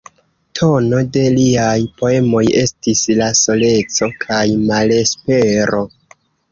Tono 0.59 1.01
de 1.17 1.25
liaj 1.35 1.83
poemoj 2.01 2.43
estis 2.63 3.05
la 3.21 3.31
soleco 3.43 4.13
kaj 4.27 4.45
malespero. 4.69 5.89